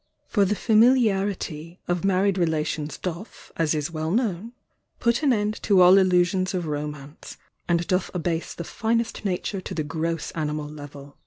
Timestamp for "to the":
9.61-9.83